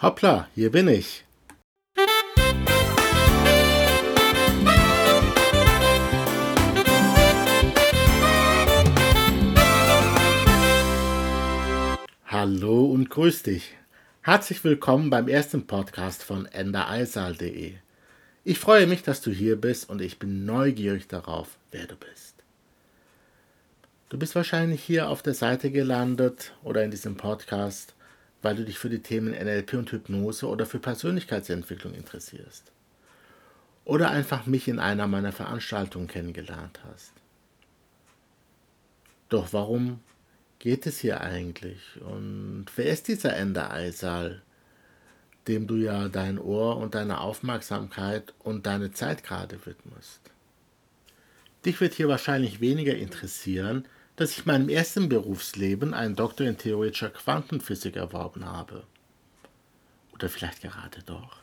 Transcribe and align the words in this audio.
Hoppla, 0.00 0.46
hier 0.54 0.70
bin 0.70 0.86
ich. 0.86 1.24
Hallo 12.28 12.84
und 12.84 13.10
grüß 13.10 13.42
dich. 13.42 13.74
Herzlich 14.22 14.62
willkommen 14.62 15.10
beim 15.10 15.26
ersten 15.26 15.66
Podcast 15.66 16.22
von 16.22 16.46
endereisal.de. 16.46 17.72
Ich 18.44 18.58
freue 18.60 18.86
mich, 18.86 19.02
dass 19.02 19.20
du 19.20 19.32
hier 19.32 19.60
bist 19.60 19.90
und 19.90 20.00
ich 20.00 20.20
bin 20.20 20.44
neugierig 20.44 21.08
darauf, 21.08 21.58
wer 21.72 21.88
du 21.88 21.96
bist. 21.96 22.36
Du 24.10 24.16
bist 24.16 24.36
wahrscheinlich 24.36 24.80
hier 24.80 25.08
auf 25.08 25.22
der 25.22 25.34
Seite 25.34 25.72
gelandet 25.72 26.52
oder 26.62 26.84
in 26.84 26.92
diesem 26.92 27.16
Podcast, 27.16 27.96
weil 28.42 28.56
du 28.56 28.64
dich 28.64 28.78
für 28.78 28.88
die 28.88 29.02
Themen 29.02 29.32
NLP 29.32 29.74
und 29.74 29.90
Hypnose 29.90 30.46
oder 30.46 30.66
für 30.66 30.78
Persönlichkeitsentwicklung 30.78 31.94
interessierst. 31.94 32.70
Oder 33.84 34.10
einfach 34.10 34.46
mich 34.46 34.68
in 34.68 34.78
einer 34.78 35.06
meiner 35.06 35.32
Veranstaltungen 35.32 36.08
kennengelernt 36.08 36.80
hast. 36.88 37.12
Doch 39.28 39.52
warum 39.52 40.00
geht 40.58 40.86
es 40.86 40.98
hier 40.98 41.20
eigentlich? 41.20 42.00
Und 42.00 42.66
wer 42.76 42.86
ist 42.86 43.08
dieser 43.08 43.34
Ende 43.36 43.70
Eisal, 43.70 44.42
dem 45.46 45.66
du 45.66 45.76
ja 45.76 46.08
dein 46.08 46.38
Ohr 46.38 46.76
und 46.76 46.94
deine 46.94 47.20
Aufmerksamkeit 47.20 48.34
und 48.38 48.66
deine 48.66 48.92
Zeit 48.92 49.24
gerade 49.24 49.64
widmest? 49.66 50.20
Dich 51.64 51.80
wird 51.80 51.94
hier 51.94 52.08
wahrscheinlich 52.08 52.60
weniger 52.60 52.94
interessieren, 52.94 53.86
dass 54.18 54.32
ich 54.32 54.38
in 54.38 54.46
meinem 54.46 54.68
ersten 54.68 55.08
Berufsleben 55.08 55.94
einen 55.94 56.16
Doktor 56.16 56.44
in 56.44 56.58
theoretischer 56.58 57.10
Quantenphysik 57.10 57.94
erworben 57.94 58.44
habe. 58.44 58.82
Oder 60.12 60.28
vielleicht 60.28 60.62
gerade 60.62 61.04
doch, 61.06 61.36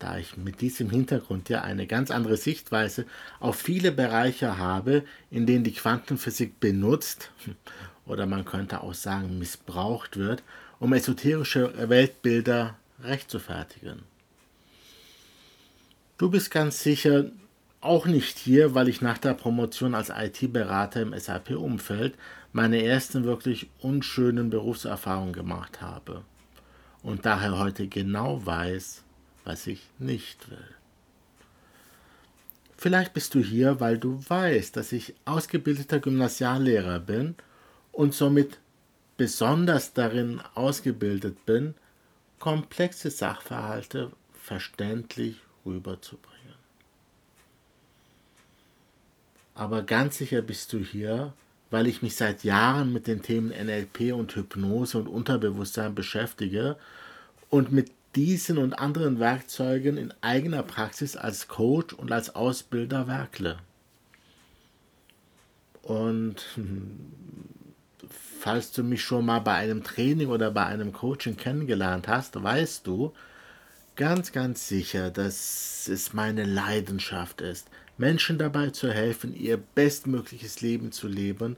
da 0.00 0.18
ich 0.18 0.36
mit 0.36 0.60
diesem 0.60 0.90
Hintergrund 0.90 1.48
ja 1.48 1.62
eine 1.62 1.86
ganz 1.86 2.10
andere 2.10 2.36
Sichtweise 2.36 3.06
auf 3.38 3.54
viele 3.54 3.92
Bereiche 3.92 4.58
habe, 4.58 5.04
in 5.30 5.46
denen 5.46 5.62
die 5.62 5.72
Quantenphysik 5.72 6.58
benutzt, 6.58 7.30
oder 8.04 8.26
man 8.26 8.44
könnte 8.44 8.82
auch 8.82 8.94
sagen 8.94 9.38
missbraucht 9.38 10.16
wird, 10.16 10.42
um 10.80 10.92
esoterische 10.92 11.88
Weltbilder 11.88 12.76
rechtfertigen. 13.00 14.02
Du 16.16 16.28
bist 16.30 16.50
ganz 16.50 16.82
sicher 16.82 17.26
auch 17.80 18.06
nicht 18.06 18.38
hier, 18.38 18.74
weil 18.74 18.88
ich 18.88 19.00
nach 19.00 19.18
der 19.18 19.34
Promotion 19.34 19.94
als 19.94 20.10
IT-Berater 20.10 21.02
im 21.02 21.18
SAP-Umfeld 21.18 22.14
meine 22.52 22.82
ersten 22.82 23.24
wirklich 23.24 23.70
unschönen 23.80 24.50
Berufserfahrungen 24.50 25.32
gemacht 25.32 25.80
habe 25.80 26.22
und 27.02 27.24
daher 27.24 27.58
heute 27.58 27.86
genau 27.86 28.44
weiß, 28.44 29.02
was 29.44 29.66
ich 29.66 29.86
nicht 29.98 30.50
will. 30.50 30.74
Vielleicht 32.76 33.12
bist 33.12 33.34
du 33.34 33.40
hier, 33.40 33.80
weil 33.80 33.98
du 33.98 34.22
weißt, 34.28 34.76
dass 34.76 34.92
ich 34.92 35.14
ausgebildeter 35.24 35.98
Gymnasiallehrer 35.98 37.00
bin 37.00 37.34
und 37.92 38.14
somit 38.14 38.58
besonders 39.16 39.94
darin 39.94 40.40
ausgebildet 40.54 41.44
bin, 41.44 41.74
komplexe 42.38 43.10
Sachverhalte 43.10 44.12
verständlich 44.32 45.36
rüberzubringen. 45.66 46.37
Aber 49.58 49.82
ganz 49.82 50.18
sicher 50.18 50.40
bist 50.40 50.72
du 50.72 50.78
hier, 50.78 51.32
weil 51.70 51.88
ich 51.88 52.00
mich 52.00 52.14
seit 52.16 52.44
Jahren 52.44 52.92
mit 52.92 53.06
den 53.06 53.22
Themen 53.22 53.48
NLP 53.48 54.12
und 54.14 54.34
Hypnose 54.34 54.98
und 54.98 55.08
Unterbewusstsein 55.08 55.94
beschäftige 55.94 56.76
und 57.50 57.72
mit 57.72 57.90
diesen 58.14 58.56
und 58.58 58.74
anderen 58.74 59.18
Werkzeugen 59.18 59.96
in 59.96 60.14
eigener 60.20 60.62
Praxis 60.62 61.16
als 61.16 61.48
Coach 61.48 61.92
und 61.92 62.12
als 62.12 62.34
Ausbilder 62.34 63.08
werkle. 63.08 63.58
Und 65.82 66.46
falls 68.40 68.70
du 68.72 68.84
mich 68.84 69.02
schon 69.02 69.26
mal 69.26 69.40
bei 69.40 69.54
einem 69.54 69.82
Training 69.82 70.28
oder 70.28 70.52
bei 70.52 70.66
einem 70.66 70.92
Coaching 70.92 71.36
kennengelernt 71.36 72.06
hast, 72.06 72.40
weißt 72.40 72.86
du 72.86 73.12
ganz, 73.98 74.30
ganz 74.30 74.68
sicher, 74.68 75.10
dass 75.10 75.88
es 75.88 76.14
meine 76.14 76.44
Leidenschaft 76.44 77.40
ist, 77.40 77.68
Menschen 77.98 78.38
dabei 78.38 78.70
zu 78.70 78.90
helfen, 78.92 79.34
ihr 79.34 79.56
bestmögliches 79.56 80.60
Leben 80.60 80.92
zu 80.92 81.08
leben 81.08 81.56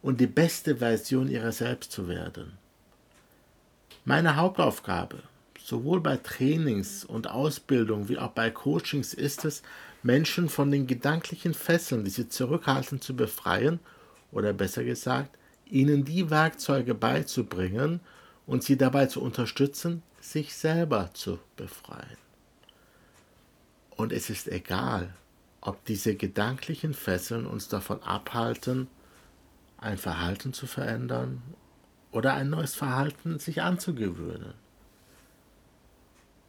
und 0.00 0.18
die 0.18 0.26
beste 0.26 0.76
Version 0.76 1.28
ihrer 1.28 1.52
selbst 1.52 1.92
zu 1.92 2.08
werden. 2.08 2.52
Meine 4.06 4.36
Hauptaufgabe, 4.36 5.18
sowohl 5.62 6.00
bei 6.00 6.16
Trainings 6.16 7.04
und 7.04 7.28
Ausbildung 7.28 8.08
wie 8.08 8.18
auch 8.18 8.30
bei 8.30 8.50
Coachings, 8.50 9.12
ist 9.12 9.44
es, 9.44 9.62
Menschen 10.02 10.48
von 10.48 10.70
den 10.70 10.86
gedanklichen 10.86 11.52
Fesseln, 11.52 12.04
die 12.04 12.10
sie 12.10 12.28
zurückhalten, 12.28 13.02
zu 13.02 13.14
befreien 13.14 13.80
oder 14.32 14.54
besser 14.54 14.82
gesagt, 14.82 15.36
ihnen 15.66 16.06
die 16.06 16.30
Werkzeuge 16.30 16.94
beizubringen 16.94 18.00
und 18.46 18.62
sie 18.62 18.78
dabei 18.78 19.06
zu 19.06 19.20
unterstützen, 19.20 20.02
sich 20.32 20.54
selber 20.54 21.10
zu 21.14 21.38
befreien. 21.56 22.18
Und 23.96 24.12
es 24.12 24.30
ist 24.30 24.48
egal, 24.48 25.14
ob 25.60 25.84
diese 25.84 26.14
gedanklichen 26.14 26.94
Fesseln 26.94 27.46
uns 27.46 27.68
davon 27.68 28.02
abhalten, 28.02 28.88
ein 29.78 29.98
Verhalten 29.98 30.52
zu 30.52 30.66
verändern 30.66 31.42
oder 32.12 32.34
ein 32.34 32.50
neues 32.50 32.74
Verhalten 32.74 33.38
sich 33.38 33.62
anzugewöhnen. 33.62 34.54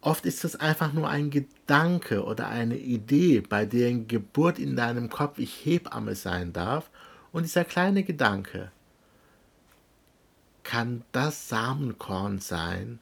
Oft 0.00 0.26
ist 0.26 0.44
es 0.44 0.56
einfach 0.56 0.92
nur 0.92 1.08
ein 1.08 1.30
Gedanke 1.30 2.24
oder 2.24 2.48
eine 2.48 2.78
Idee, 2.78 3.40
bei 3.40 3.66
deren 3.66 4.06
Geburt 4.06 4.58
in 4.58 4.76
deinem 4.76 5.10
Kopf 5.10 5.38
ich 5.38 5.64
Hebamme 5.64 6.14
sein 6.14 6.52
darf, 6.52 6.90
und 7.32 7.42
dieser 7.42 7.64
kleine 7.64 8.04
Gedanke 8.04 8.70
kann 10.62 11.04
das 11.12 11.48
Samenkorn 11.48 12.38
sein, 12.38 13.00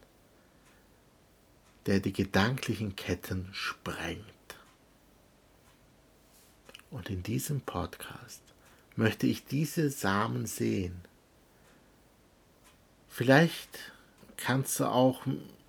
der 1.86 2.00
die 2.00 2.12
gedanklichen 2.12 2.97
Ketten 2.97 3.48
sprengt. 3.52 4.24
Und 6.91 7.10
in 7.10 7.22
diesem 7.22 7.60
Podcast 7.60 8.42
möchte 8.97 9.26
ich 9.26 9.44
diese 9.44 9.91
Samen 9.91 10.47
sehen. 10.47 10.97
Vielleicht 13.08 13.92
kannst 14.36 14.80
du 14.80 14.84
auch 14.86 15.22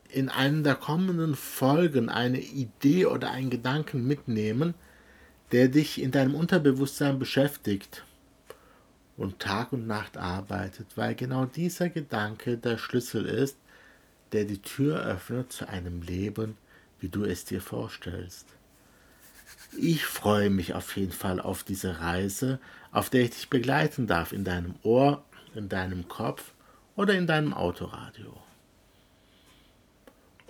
in 0.09 0.29
einer 0.29 0.63
der 0.63 0.75
kommenden 0.75 1.35
Folgen 1.35 2.09
eine 2.09 2.39
Idee 2.39 3.05
oder 3.05 3.31
einen 3.31 3.49
Gedanken 3.49 4.07
mitnehmen, 4.07 4.73
der 5.51 5.67
dich 5.67 6.01
in 6.01 6.11
deinem 6.11 6.35
Unterbewusstsein 6.35 7.19
beschäftigt 7.19 8.03
und 9.17 9.39
Tag 9.39 9.73
und 9.73 9.87
Nacht 9.87 10.17
arbeitet, 10.17 10.87
weil 10.95 11.15
genau 11.15 11.45
dieser 11.45 11.89
Gedanke 11.89 12.57
der 12.57 12.77
Schlüssel 12.77 13.25
ist, 13.25 13.57
der 14.31 14.45
die 14.45 14.61
Tür 14.61 15.03
öffnet 15.03 15.51
zu 15.51 15.67
einem 15.67 16.01
Leben, 16.01 16.57
wie 16.99 17.09
du 17.09 17.23
es 17.23 17.45
dir 17.45 17.61
vorstellst. 17.61 18.47
Ich 19.77 20.05
freue 20.05 20.49
mich 20.49 20.73
auf 20.73 20.97
jeden 20.97 21.11
Fall 21.11 21.39
auf 21.39 21.63
diese 21.63 21.99
Reise, 21.99 22.59
auf 22.91 23.09
der 23.09 23.21
ich 23.21 23.29
dich 23.31 23.49
begleiten 23.49 24.07
darf 24.07 24.33
in 24.33 24.43
deinem 24.43 24.75
Ohr, 24.83 25.23
in 25.55 25.69
deinem 25.69 26.07
Kopf 26.07 26.51
oder 26.95 27.13
in 27.13 27.27
deinem 27.27 27.53
Autoradio. 27.53 28.33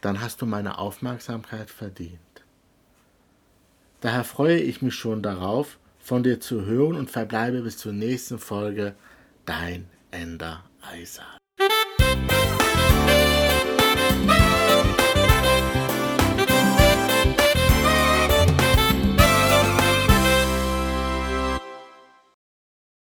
dann 0.00 0.20
hast 0.20 0.42
du 0.42 0.46
meine 0.46 0.78
Aufmerksamkeit 0.78 1.70
verdient. 1.70 2.20
Daher 4.00 4.24
freue 4.24 4.58
ich 4.58 4.82
mich 4.82 4.94
schon 4.94 5.22
darauf, 5.22 5.78
von 5.98 6.22
dir 6.22 6.40
zu 6.40 6.64
hören 6.64 6.96
und 6.96 7.10
verbleibe 7.10 7.62
bis 7.62 7.78
zur 7.78 7.92
nächsten 7.92 8.38
Folge. 8.38 8.94
Dein 9.44 9.88
Ender 10.10 10.64
Eisal. 10.80 11.38